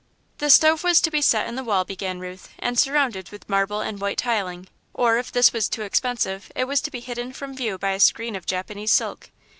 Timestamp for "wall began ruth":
1.63-2.49